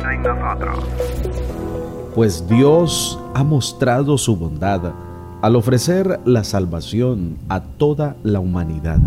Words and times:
en 0.00 0.22
nosotros. 0.22 0.78
Pues 2.14 2.46
Dios 2.48 3.18
ha 3.34 3.44
mostrado 3.44 4.16
su 4.18 4.36
bondad 4.36 4.92
al 5.42 5.56
ofrecer 5.56 6.20
la 6.24 6.44
salvación 6.44 7.36
a 7.48 7.60
toda 7.60 8.16
la 8.22 8.40
humanidad. 8.40 8.98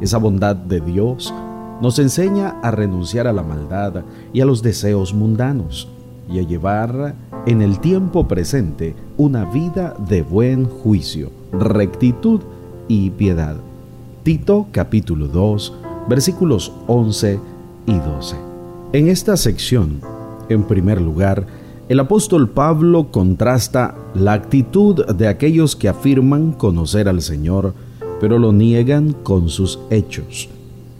Esa 0.00 0.18
bondad 0.18 0.56
de 0.56 0.80
Dios 0.80 1.32
nos 1.80 1.98
enseña 1.98 2.60
a 2.62 2.70
renunciar 2.70 3.26
a 3.26 3.32
la 3.32 3.42
maldad 3.42 4.04
y 4.32 4.40
a 4.40 4.44
los 4.44 4.62
deseos 4.62 5.12
mundanos 5.12 5.88
y 6.30 6.38
a 6.38 6.42
llevar 6.42 7.14
en 7.46 7.60
el 7.60 7.80
tiempo 7.80 8.28
presente 8.28 8.94
una 9.16 9.44
vida 9.44 9.94
de 10.08 10.22
buen 10.22 10.64
juicio, 10.64 11.30
rectitud 11.52 12.40
y 12.88 13.10
piedad. 13.10 13.56
Tito 14.22 14.66
capítulo 14.70 15.26
2 15.26 15.72
versículos 16.08 16.72
11 16.86 17.40
y 17.86 17.98
12. 17.98 18.51
En 18.94 19.08
esta 19.08 19.38
sección, 19.38 20.02
en 20.50 20.64
primer 20.64 21.00
lugar, 21.00 21.46
el 21.88 21.98
apóstol 21.98 22.50
Pablo 22.50 23.10
contrasta 23.10 23.94
la 24.14 24.34
actitud 24.34 25.06
de 25.06 25.28
aquellos 25.28 25.76
que 25.76 25.88
afirman 25.88 26.52
conocer 26.52 27.08
al 27.08 27.22
Señor, 27.22 27.72
pero 28.20 28.38
lo 28.38 28.52
niegan 28.52 29.14
con 29.14 29.48
sus 29.48 29.78
hechos. 29.88 30.50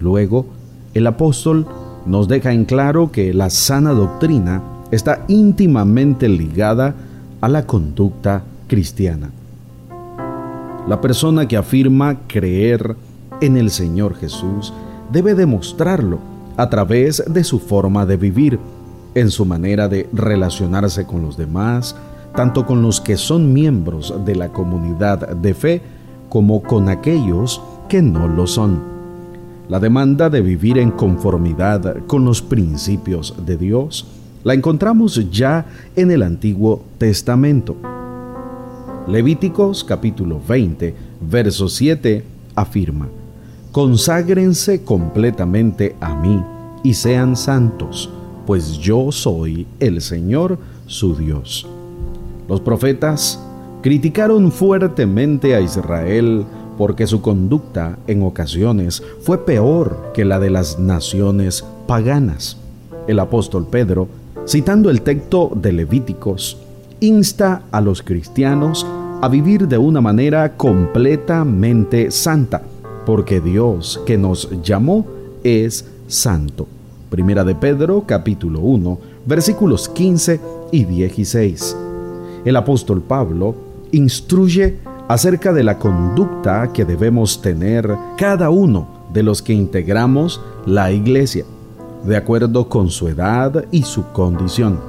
Luego, 0.00 0.46
el 0.94 1.06
apóstol 1.06 1.66
nos 2.06 2.26
deja 2.26 2.54
en 2.54 2.64
claro 2.64 3.12
que 3.12 3.34
la 3.34 3.50
sana 3.50 3.90
doctrina 3.90 4.62
está 4.90 5.26
íntimamente 5.28 6.26
ligada 6.26 6.94
a 7.42 7.50
la 7.50 7.66
conducta 7.66 8.44
cristiana. 8.66 9.30
La 10.88 11.02
persona 11.02 11.46
que 11.46 11.58
afirma 11.58 12.20
creer 12.28 12.96
en 13.42 13.58
el 13.58 13.70
Señor 13.70 14.14
Jesús 14.14 14.72
debe 15.12 15.34
demostrarlo 15.34 16.33
a 16.56 16.70
través 16.70 17.22
de 17.26 17.44
su 17.44 17.58
forma 17.58 18.06
de 18.06 18.16
vivir, 18.16 18.58
en 19.14 19.30
su 19.30 19.44
manera 19.44 19.88
de 19.88 20.08
relacionarse 20.12 21.06
con 21.06 21.22
los 21.22 21.36
demás, 21.36 21.96
tanto 22.34 22.66
con 22.66 22.82
los 22.82 23.00
que 23.00 23.16
son 23.16 23.52
miembros 23.52 24.12
de 24.24 24.34
la 24.34 24.48
comunidad 24.48 25.36
de 25.36 25.54
fe 25.54 25.82
como 26.28 26.62
con 26.62 26.88
aquellos 26.88 27.62
que 27.88 28.02
no 28.02 28.26
lo 28.26 28.46
son. 28.46 28.82
La 29.68 29.78
demanda 29.78 30.28
de 30.28 30.40
vivir 30.40 30.78
en 30.78 30.90
conformidad 30.90 32.04
con 32.06 32.24
los 32.24 32.42
principios 32.42 33.34
de 33.46 33.56
Dios 33.56 34.06
la 34.42 34.52
encontramos 34.52 35.30
ya 35.30 35.64
en 35.96 36.10
el 36.10 36.22
Antiguo 36.22 36.82
Testamento. 36.98 37.76
Levíticos 39.06 39.84
capítulo 39.84 40.40
20, 40.46 40.94
verso 41.20 41.68
7 41.68 42.24
afirma, 42.54 43.08
Conságrense 43.72 44.84
completamente 44.84 45.96
a 46.00 46.14
mí 46.14 46.42
y 46.84 46.94
sean 46.94 47.34
santos, 47.34 48.08
pues 48.46 48.78
yo 48.78 49.10
soy 49.10 49.66
el 49.80 50.00
Señor 50.00 50.58
su 50.86 51.16
Dios. 51.16 51.66
Los 52.48 52.60
profetas 52.60 53.40
criticaron 53.82 54.52
fuertemente 54.52 55.56
a 55.56 55.60
Israel 55.60 56.44
porque 56.76 57.06
su 57.06 57.22
conducta 57.22 57.98
en 58.06 58.22
ocasiones 58.22 59.02
fue 59.22 59.44
peor 59.44 60.12
que 60.14 60.24
la 60.24 60.38
de 60.38 60.50
las 60.50 60.78
naciones 60.78 61.64
paganas. 61.86 62.58
El 63.06 63.18
apóstol 63.18 63.66
Pedro, 63.70 64.08
citando 64.46 64.90
el 64.90 65.02
texto 65.02 65.50
de 65.54 65.72
Levíticos, 65.72 66.58
insta 67.00 67.62
a 67.70 67.80
los 67.80 68.02
cristianos 68.02 68.86
a 69.22 69.28
vivir 69.28 69.68
de 69.68 69.78
una 69.78 70.02
manera 70.02 70.56
completamente 70.56 72.10
santa, 72.10 72.62
porque 73.06 73.40
Dios 73.40 74.02
que 74.04 74.18
nos 74.18 74.50
llamó 74.62 75.06
es 75.44 75.86
santo. 76.06 76.66
Primera 77.10 77.44
de 77.44 77.54
Pedro 77.54 78.04
capítulo 78.06 78.60
1 78.60 78.98
versículos 79.26 79.88
15 79.88 80.40
y 80.72 80.84
16. 80.84 81.76
El 82.44 82.56
apóstol 82.56 83.02
Pablo 83.02 83.54
instruye 83.92 84.78
acerca 85.08 85.52
de 85.52 85.62
la 85.62 85.78
conducta 85.78 86.72
que 86.72 86.84
debemos 86.84 87.40
tener 87.40 87.94
cada 88.16 88.50
uno 88.50 88.88
de 89.12 89.22
los 89.22 89.42
que 89.42 89.52
integramos 89.52 90.40
la 90.66 90.90
iglesia, 90.90 91.44
de 92.04 92.16
acuerdo 92.16 92.68
con 92.68 92.90
su 92.90 93.08
edad 93.08 93.64
y 93.70 93.82
su 93.82 94.04
condición. 94.12 94.80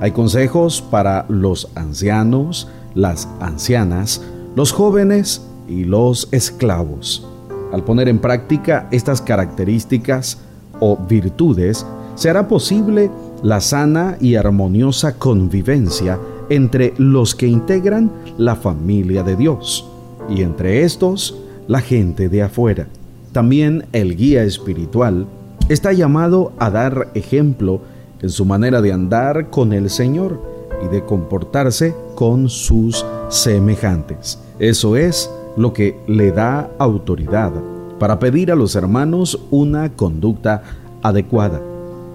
Hay 0.00 0.10
consejos 0.10 0.82
para 0.82 1.26
los 1.28 1.68
ancianos, 1.76 2.68
las 2.94 3.28
ancianas, 3.40 4.22
los 4.56 4.72
jóvenes 4.72 5.42
y 5.68 5.84
los 5.84 6.28
esclavos. 6.32 7.26
Al 7.72 7.84
poner 7.84 8.08
en 8.08 8.18
práctica 8.18 8.86
estas 8.90 9.22
características 9.22 10.38
o 10.78 10.96
virtudes, 10.96 11.86
se 12.14 12.28
hará 12.28 12.46
posible 12.46 13.10
la 13.42 13.60
sana 13.60 14.16
y 14.20 14.34
armoniosa 14.36 15.18
convivencia 15.18 16.18
entre 16.50 16.92
los 16.98 17.34
que 17.34 17.46
integran 17.46 18.12
la 18.36 18.56
familia 18.56 19.22
de 19.22 19.36
Dios 19.36 19.88
y 20.28 20.42
entre 20.42 20.82
estos 20.82 21.36
la 21.66 21.80
gente 21.80 22.28
de 22.28 22.42
afuera. 22.42 22.86
También 23.32 23.86
el 23.92 24.16
guía 24.16 24.44
espiritual 24.44 25.26
está 25.68 25.92
llamado 25.92 26.52
a 26.58 26.70
dar 26.70 27.08
ejemplo 27.14 27.80
en 28.20 28.28
su 28.28 28.44
manera 28.44 28.82
de 28.82 28.92
andar 28.92 29.48
con 29.50 29.72
el 29.72 29.88
Señor 29.88 30.40
y 30.84 30.88
de 30.88 31.04
comportarse 31.04 31.94
con 32.14 32.48
sus 32.48 33.04
semejantes. 33.30 34.38
Eso 34.58 34.96
es 34.96 35.30
lo 35.56 35.72
que 35.72 35.98
le 36.06 36.32
da 36.32 36.70
autoridad 36.78 37.52
para 37.98 38.18
pedir 38.18 38.50
a 38.50 38.56
los 38.56 38.74
hermanos 38.74 39.38
una 39.50 39.92
conducta 39.92 40.62
adecuada. 41.02 41.60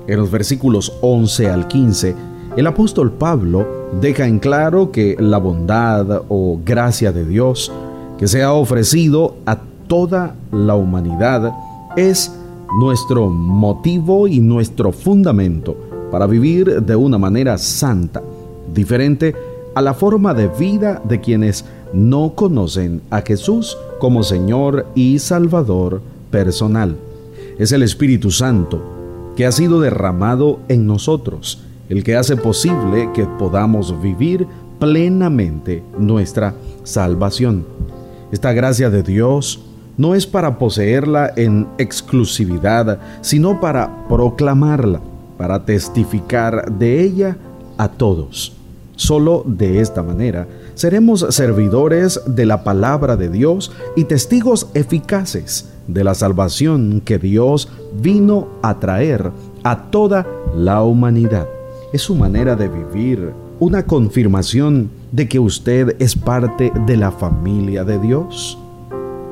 En 0.07 0.19
los 0.19 0.31
versículos 0.31 0.93
11 1.01 1.49
al 1.49 1.67
15, 1.67 2.15
el 2.55 2.67
apóstol 2.67 3.11
Pablo 3.11 3.65
deja 4.01 4.25
en 4.25 4.39
claro 4.39 4.91
que 4.91 5.15
la 5.19 5.37
bondad 5.37 6.23
o 6.29 6.59
gracia 6.65 7.11
de 7.11 7.25
Dios 7.25 7.71
que 8.17 8.27
se 8.27 8.43
ha 8.43 8.51
ofrecido 8.53 9.35
a 9.45 9.59
toda 9.87 10.35
la 10.51 10.75
humanidad 10.75 11.53
es 11.95 12.33
nuestro 12.79 13.29
motivo 13.29 14.27
y 14.27 14.39
nuestro 14.39 14.91
fundamento 14.91 15.77
para 16.11 16.27
vivir 16.27 16.81
de 16.81 16.95
una 16.95 17.17
manera 17.17 17.57
santa, 17.57 18.21
diferente 18.73 19.35
a 19.75 19.81
la 19.81 19.93
forma 19.93 20.33
de 20.33 20.47
vida 20.47 21.01
de 21.03 21.21
quienes 21.21 21.63
no 21.93 22.33
conocen 22.35 23.01
a 23.09 23.21
Jesús 23.21 23.77
como 23.99 24.23
Señor 24.23 24.85
y 24.95 25.19
Salvador 25.19 26.01
personal. 26.31 26.97
Es 27.57 27.71
el 27.71 27.83
Espíritu 27.83 28.31
Santo 28.31 28.81
que 29.35 29.45
ha 29.45 29.51
sido 29.51 29.79
derramado 29.79 30.59
en 30.67 30.87
nosotros, 30.87 31.61
el 31.89 32.03
que 32.03 32.15
hace 32.15 32.35
posible 32.35 33.09
que 33.13 33.25
podamos 33.25 34.01
vivir 34.01 34.47
plenamente 34.79 35.83
nuestra 35.97 36.55
salvación. 36.83 37.65
Esta 38.31 38.51
gracia 38.53 38.89
de 38.89 39.03
Dios 39.03 39.61
no 39.95 40.15
es 40.15 40.27
para 40.27 40.59
poseerla 40.59 41.31
en 41.35 41.67
exclusividad, 41.77 42.99
sino 43.21 43.59
para 43.59 44.07
proclamarla, 44.07 45.01
para 45.37 45.65
testificar 45.65 46.71
de 46.71 47.01
ella 47.01 47.37
a 47.77 47.87
todos. 47.87 48.56
Solo 48.97 49.43
de 49.45 49.79
esta 49.79 50.01
manera 50.01 50.47
seremos 50.73 51.23
servidores 51.29 52.19
de 52.25 52.47
la 52.47 52.63
palabra 52.63 53.15
de 53.15 53.29
Dios 53.29 53.71
y 53.95 54.05
testigos 54.05 54.69
eficaces 54.73 55.69
de 55.87 56.03
la 56.03 56.15
salvación 56.15 57.01
que 57.05 57.19
Dios 57.19 57.69
vino 58.01 58.47
a 58.63 58.79
traer 58.79 59.31
a 59.63 59.83
toda 59.91 60.25
la 60.55 60.81
humanidad. 60.81 61.47
Es 61.93 62.01
su 62.01 62.15
manera 62.15 62.55
de 62.55 62.69
vivir, 62.69 63.33
una 63.59 63.85
confirmación 63.85 64.89
de 65.11 65.29
que 65.29 65.39
usted 65.39 65.95
es 65.99 66.15
parte 66.15 66.73
de 66.87 66.97
la 66.97 67.11
familia 67.11 67.83
de 67.83 67.99
Dios. 67.99 68.57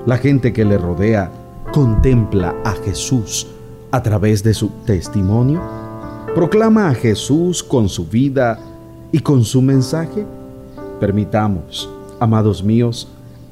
La 0.05 0.17
gente 0.17 0.53
que 0.53 0.63
le 0.63 0.77
rodea 0.77 1.31
contempla 1.73 2.55
a 2.63 2.73
Jesús 2.73 3.47
a 3.89 4.03
través 4.03 4.43
de 4.43 4.53
su 4.53 4.69
testimonio. 4.85 5.59
Proclama 6.35 6.89
a 6.89 6.93
Jesús 6.93 7.63
con 7.63 7.89
su 7.89 8.05
vida 8.05 8.59
y 9.15 9.21
con 9.21 9.45
su 9.45 9.61
mensaje, 9.61 10.25
permitamos, 10.99 11.89
amados 12.19 12.61
míos, 12.61 13.07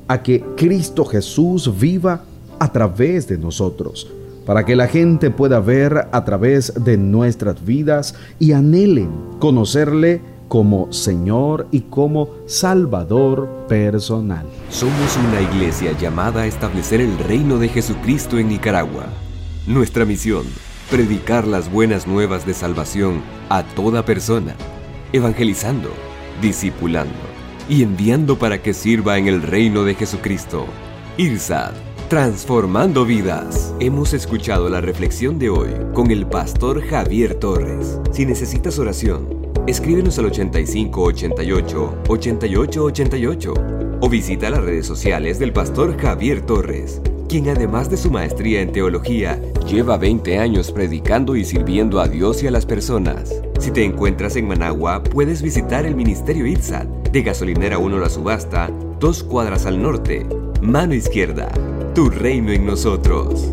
a 0.10 0.21
que 0.21 0.44
Cristo 0.57 1.06
Jesús 1.06 1.71
viva 1.80 2.25
a 2.60 2.69
través 2.69 3.30
de 3.30 3.38
nosotros, 3.38 4.12
para 4.45 4.65
que 4.65 4.75
la 4.75 4.88
gente 4.88 5.31
pueda 5.31 5.62
ver 5.62 6.10
a 6.12 6.25
través 6.25 6.74
de 6.83 6.98
nuestras 6.98 7.63
vidas 7.63 8.13
y 8.39 8.51
anhelen 8.51 9.10
conocerle 9.39 10.19
como 10.50 10.92
Señor 10.92 11.68
y 11.71 11.80
como 11.80 12.27
Salvador 12.45 13.48
personal. 13.69 14.45
Somos 14.69 15.18
una 15.30 15.39
iglesia 15.39 15.98
llamada 15.98 16.42
a 16.42 16.48
establecer 16.48 17.00
el 17.00 17.18
reino 17.19 17.57
de 17.57 17.69
Jesucristo 17.69 18.38
en 18.38 18.50
Nicaragua. 18.50 19.06
Nuestra 19.66 20.04
misión, 20.04 20.44
predicar 20.92 21.48
las 21.48 21.71
buenas 21.71 22.06
nuevas 22.06 22.45
de 22.45 22.54
salvación 22.54 23.21
a 23.48 23.63
toda 23.63 24.04
persona 24.04 24.57
evangelizando, 25.13 25.89
discipulando 26.42 27.13
y 27.69 27.83
enviando 27.83 28.38
para 28.38 28.62
que 28.62 28.74
sirva 28.74 29.18
en 29.18 29.27
el 29.27 29.42
reino 29.42 29.83
de 29.83 29.95
Jesucristo. 29.95 30.65
IRSAD, 31.18 31.74
transformando 32.10 33.06
vidas. 33.06 33.74
Hemos 33.80 34.13
escuchado 34.13 34.68
la 34.69 34.81
reflexión 34.81 35.39
de 35.39 35.50
hoy 35.50 35.69
con 35.94 36.12
el 36.12 36.25
pastor 36.25 36.83
Javier 36.86 37.36
Torres. 37.36 38.00
Si 38.12 38.25
necesitas 38.25 38.80
oración, 38.80 39.30
escríbenos 39.68 40.18
al 40.18 40.25
8588 40.25 41.98
8888 42.09 43.54
o 44.01 44.09
visita 44.09 44.50
las 44.50 44.63
redes 44.63 44.86
sociales 44.86 45.39
del 45.39 45.54
pastor 45.54 45.98
Javier 45.98 46.42
Torres, 46.42 47.01
quien 47.33 47.50
además 47.50 47.89
de 47.89 47.97
su 47.97 48.12
maestría 48.12 48.62
en 48.62 48.71
teología, 48.71 49.41
lleva 49.68 49.97
20 49.97 50.38
años 50.38 50.71
predicando 50.71 51.35
y 51.35 51.44
sirviendo 51.44 52.00
a 52.00 52.07
Dios 52.07 52.44
y 52.44 52.47
a 52.47 52.51
las 52.51 52.68
personas. 52.68 53.33
Si 53.57 53.71
te 53.71 53.83
encuentras 53.83 54.35
en 54.35 54.47
Managua, 54.47 55.01
puedes 55.01 55.41
visitar 55.41 55.83
el 55.88 55.95
Ministerio 55.95 56.45
ITSAT 56.45 56.88
de 57.09 57.24
Gasolinera 57.24 57.80
1 57.80 57.97
La 57.97 58.09
Subasta, 58.09 58.69
dos 59.00 59.24
cuadras 59.24 59.65
al 59.65 59.81
norte, 59.81 60.27
mano 60.62 60.94
izquierda, 60.94 61.51
tu 61.95 62.12
reino 62.12 62.51
en 62.51 62.68
nosotros. 62.68 63.51